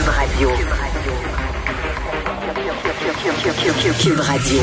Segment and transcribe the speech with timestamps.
[0.00, 0.50] Cube Radio.
[4.00, 4.60] Cube Radio.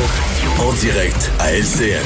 [0.59, 2.01] En direct à LCN.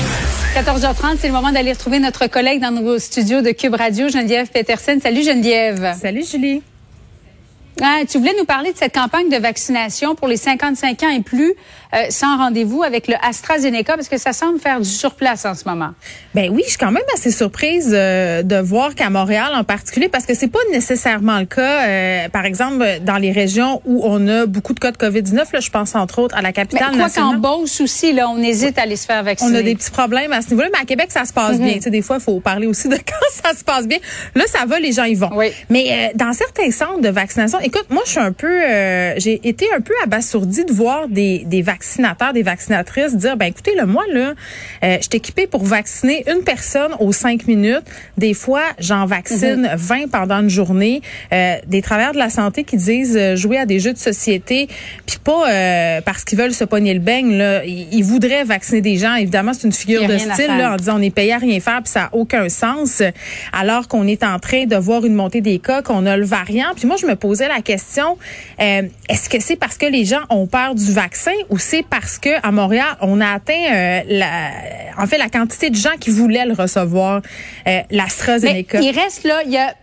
[0.55, 4.49] 14h30, c'est le moment d'aller retrouver notre collègue dans nos studios de Cube Radio, Geneviève
[4.49, 4.99] Peterson.
[5.01, 5.95] Salut Geneviève.
[6.01, 6.61] Salut Julie.
[7.81, 11.21] Ah, tu voulais nous parler de cette campagne de vaccination pour les 55 ans et
[11.21, 11.55] plus
[11.93, 15.67] euh, sans rendez-vous avec le AstraZeneca parce que ça semble faire du surplace en ce
[15.67, 15.89] moment.
[16.33, 20.07] Ben oui, je suis quand même assez surprise euh, de voir qu'à Montréal en particulier
[20.07, 24.25] parce que c'est pas nécessairement le cas euh, par exemple dans les régions où on
[24.27, 26.97] a beaucoup de cas de Covid-19 là, je pense entre autres à la capitale mais
[26.97, 27.41] quoi nationale.
[27.41, 29.51] qu'en Beauce aussi là, on hésite à aller se faire vacciner.
[29.51, 31.73] On a des petits problèmes à ce niveau-là, mais à Québec ça se passe bien,
[31.73, 33.99] tu sais des fois il faut parler aussi de quand ça se passe bien.
[34.35, 35.31] Là ça va, les gens y vont.
[35.35, 35.47] Oui.
[35.69, 38.59] Mais dans certains centres de vaccination, écoute, moi je suis un peu
[39.17, 43.75] j'ai été un peu abasourdie de voir des des vaccinateurs, des vaccinatrices dire ben écoutez
[43.75, 44.33] le moi là,
[44.83, 47.83] euh, je suis équipée pour vacciner une personne aux cinq minutes.
[48.17, 51.01] Des fois, j'en vaccine 20 pendant une journée.
[51.33, 54.67] Euh, des travailleurs de la santé qui disent euh, jouer à des jeux de société,
[55.05, 58.97] puis pas euh, parce qu'ils veulent se pogner le beigne là, ils, voudraient vacciner des
[58.97, 59.15] gens.
[59.15, 61.81] Évidemment, c'est une figure de style là en disant on est payé à rien faire
[61.83, 63.03] puis ça a aucun sens
[63.53, 66.73] alors qu'on est en train de voir une montée des cas, qu'on a le variant.
[66.75, 68.17] Puis moi je me posais la question
[68.59, 72.17] euh, est-ce que c'est parce que les gens ont peur du vaccin ou c'est parce
[72.17, 74.51] que à Montréal, on a atteint euh, la,
[74.97, 77.21] en fait la quantité de gens qui voulaient le recevoir, euh,
[77.65, 78.79] Mais l'AstraZeneca.
[78.81, 79.73] il reste là, il y a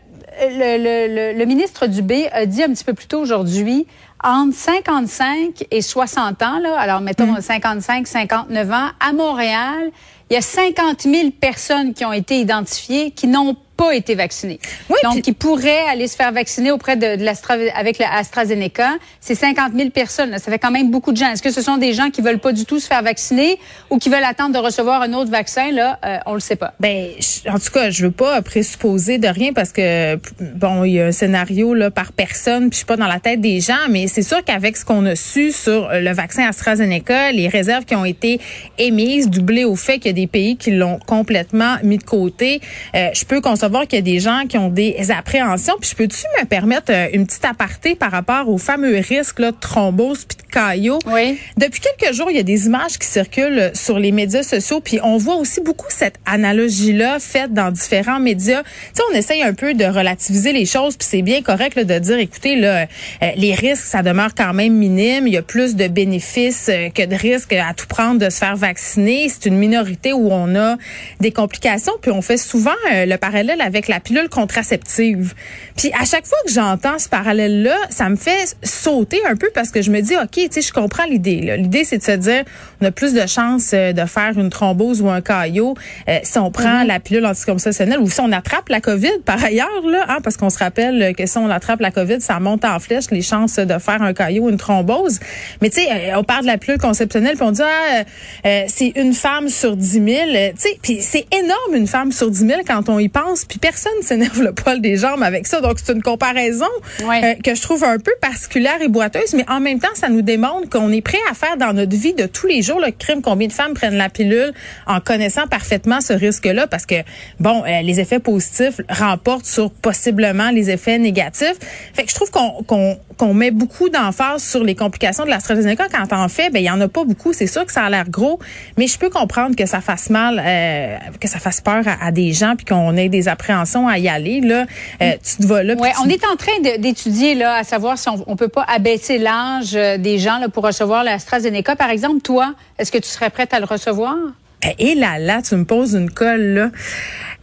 [0.40, 3.86] le, le, le, le ministre Dubé a dit un petit peu plus tôt aujourd'hui
[4.22, 9.90] entre 55 et 60 ans là, alors mettons 55 59 ans à Montréal,
[10.30, 14.58] il y a 50 000 personnes qui ont été identifiées qui n'ont pas été vaccinées.
[14.90, 18.94] Oui, Donc, qui pourraient aller se faire vacciner auprès de, de l'Astra, avec l'AstraZeneca.
[19.20, 20.30] C'est 50 000 personnes.
[20.30, 20.38] là.
[20.38, 21.30] Ça fait quand même beaucoup de gens.
[21.30, 23.56] Est-ce que ce sont des gens qui veulent pas du tout se faire vacciner
[23.88, 25.70] ou qui veulent attendre de recevoir un autre vaccin?
[25.70, 26.74] Là, euh, on le sait pas.
[26.80, 27.06] Ben,
[27.48, 30.16] en tout cas, je veux pas présupposer de rien parce que
[30.56, 33.20] bon, il y a un scénario là par personne, puis je suis pas dans la
[33.20, 37.30] tête des gens, mais c'est sûr qu'avec ce qu'on a su sur le vaccin AstraZeneca,
[37.30, 38.40] les réserves qui ont été
[38.76, 42.60] émises, doublées au fait qu'il y a des pays qui l'ont complètement mis de côté,
[42.94, 45.74] euh, je peux concevoir qu'il y a des gens qui ont des appréhensions.
[45.80, 49.52] Puis je peux-tu me permettre euh, une petite aparté par rapport aux fameux risques là,
[49.52, 50.26] de thrombose
[50.58, 50.98] caillot?
[51.06, 51.38] Oui.
[51.56, 54.98] Depuis quelques jours, il y a des images qui circulent sur les médias sociaux, puis
[55.02, 58.62] on voit aussi beaucoup cette analogie-là faite dans différents médias.
[58.62, 61.84] Tu sais, on essaye un peu de relativiser les choses, puis c'est bien correct là,
[61.84, 62.86] de dire, écoutez, là,
[63.22, 65.26] euh, les risques, ça demeure quand même minime.
[65.26, 68.38] Il y a plus de bénéfices euh, que de risques à tout prendre de se
[68.38, 69.28] faire vacciner.
[69.28, 70.76] C'est une minorité où on a
[71.20, 75.34] des complications, puis on fait souvent euh, le parallèle avec la pilule contraceptive.
[75.76, 79.70] Puis à chaque fois que j'entends ce parallèle-là, ça me fait sauter un peu parce
[79.70, 81.40] que je me dis, OK, tu sais, je comprends l'idée.
[81.42, 81.56] là.
[81.56, 82.44] L'idée, c'est de se dire,
[82.80, 85.74] on a plus de chances euh, de faire une thrombose ou un caillot
[86.08, 89.68] euh, si on prend la pilule anticonceptionnelle ou si on attrape la COVID par ailleurs,
[89.86, 92.78] là, hein, parce qu'on se rappelle que si on attrape la COVID, ça monte en
[92.78, 95.18] flèche les chances de faire un caillot ou une thrombose.
[95.62, 98.02] Mais tu sais, euh, on parle de la pilule conceptionnelle, puis on dit, ah,
[98.46, 100.06] euh, c'est une femme sur 10 000.
[100.08, 103.44] euh, Tu sais, puis c'est énorme une femme sur 10 000 quand on y pense,
[103.44, 105.60] puis personne s'énerve le poil des jambes avec ça.
[105.60, 106.66] Donc c'est une comparaison
[107.04, 107.20] Ouais.
[107.24, 110.22] euh, que je trouve un peu particulière et boiteuse, mais en même temps, ça nous
[110.28, 113.22] démontre qu'on est prêt à faire dans notre vie de tous les jours le crime.
[113.22, 114.52] Combien de femmes prennent la pilule
[114.86, 116.96] en connaissant parfaitement ce risque-là, parce que
[117.40, 121.56] bon, euh, les effets positifs remportent sur possiblement les effets négatifs.
[121.94, 125.88] Fait que je trouve qu'on qu'on qu'on met beaucoup d'emphase sur les complications de l'AstraZeneca.
[125.92, 127.32] Quand en fait, ben il y en a pas beaucoup.
[127.34, 128.38] C'est sûr que ça a l'air gros,
[128.78, 132.10] mais je peux comprendre que ça fasse mal, euh, que ça fasse peur à, à
[132.12, 134.40] des gens, puis qu'on ait des appréhensions à y aller.
[134.40, 134.64] Là,
[135.02, 135.74] Euh, tu te vas là.
[135.74, 138.64] Ouais, tu- on est en train d'étudier là, à savoir si on, on peut pas
[138.68, 141.76] abaisser l'âge euh, des gens là, pour recevoir l'AstraZeneca.
[141.76, 144.14] Par exemple, toi, est-ce que tu serais prête à le recevoir?
[144.62, 146.70] Ben, Et là, là, tu me poses une colle, là.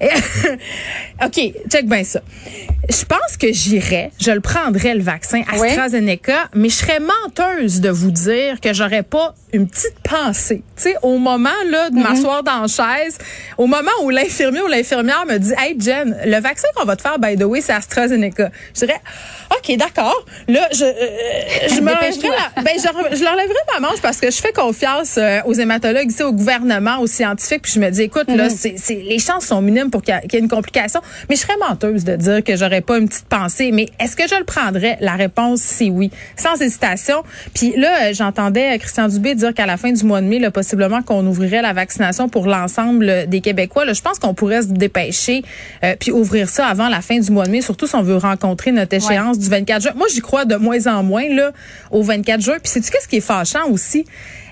[1.24, 1.40] OK,
[1.70, 2.20] check bien ça.
[2.90, 5.68] Je pense que j'irais, je le prendrais, le vaccin Oui.
[5.70, 10.62] AstraZeneca, mais je serais menteuse de vous dire que j'aurais pas une petite pensée.
[10.76, 13.18] Tu sais, au moment, là, de m'asseour dans la chaise,
[13.58, 17.02] au moment où l'infirmier ou l'infirmière me dit, Hey, Jen, le vaccin qu'on va te
[17.02, 18.52] faire, by the way, c'est AstraZeneca.
[18.76, 19.00] Je dirais,
[19.58, 20.26] OK, d'accord.
[20.48, 24.30] Là, je, euh, je me la- ben, je, je leur lèverai ma manche parce que
[24.30, 27.62] je fais confiance euh, aux hématologues ici, au gouvernement, aux scientifiques.
[27.64, 30.36] Puis je me dis, écoute, là, c'est, c'est, les chances sont minimes pour qu'il y,
[30.36, 31.02] ait une complication.
[31.30, 33.72] Mais je serais menteuse de dire que j'aurais pas une petite pensée.
[33.72, 34.98] Mais est-ce que je le prendrais?
[35.02, 36.12] La réponse, c'est oui.
[36.36, 37.24] Sans hésitation.
[37.54, 40.52] Puis là, euh, j'entendais Christian Dubé dire qu'à la fin du mois de mai, là,
[40.52, 43.86] possiblement qu'on ouvrirait la vaccination pour l'ensemble des Québécois.
[43.86, 45.44] Là, je pense qu'on pourrait se dépêcher
[45.84, 48.18] euh, puis ouvrir ça avant la fin du mois de mai, surtout si on veut
[48.18, 49.92] rencontrer notre échéance du 24 juin.
[49.96, 51.52] Moi, j'y crois de moins en moins là
[51.92, 52.56] au 24 juin.
[52.62, 54.06] Puis sais-tu qu'est-ce qui est fâchant aussi?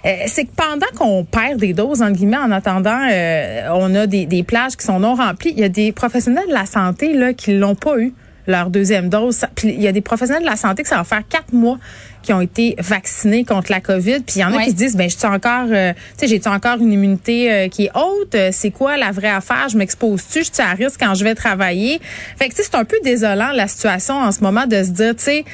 [0.06, 4.06] Euh, c'est que pendant qu'on perd des doses, en guillemets, en attendant, euh, on a
[4.06, 5.16] des, des plages qui sont non
[5.46, 8.14] il y a des professionnels de la santé là qui l'ont pas eu
[8.48, 9.46] leur deuxième dose.
[9.56, 11.78] Puis il y a des professionnels de la santé que ça va faire quatre mois
[12.22, 14.22] qui ont été vaccinés contre la COVID.
[14.22, 16.50] Puis il y en a qui se disent, ben, je encore, euh, tu sais, j'ai
[16.50, 18.34] encore une immunité euh, qui est haute?
[18.36, 19.68] Euh, c'est quoi la vraie affaire?
[19.70, 20.40] Je m'expose-tu?
[20.40, 22.00] Je suis à risque quand je vais travailler?
[22.38, 25.24] Fait que c'est un peu désolant la situation en ce moment de se dire, tu
[25.24, 25.46] sais,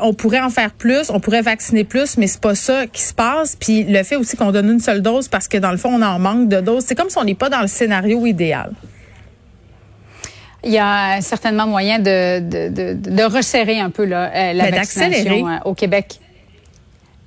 [0.00, 3.12] on pourrait en faire plus, on pourrait vacciner plus, mais c'est pas ça qui se
[3.12, 3.56] passe.
[3.56, 6.02] Puis le fait aussi qu'on donne une seule dose parce que dans le fond on
[6.02, 8.72] en manque de doses, c'est comme si on n'est pas dans le scénario idéal.
[10.64, 15.48] Il y a certainement moyen de, de, de, resserrer un peu là, euh, la vaccination
[15.48, 16.20] euh, au Québec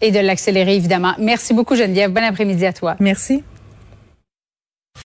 [0.02, 1.14] et de l'accélérer, évidemment.
[1.18, 2.12] Merci beaucoup, Geneviève.
[2.12, 2.96] Bon après-midi à toi.
[3.00, 3.44] Merci.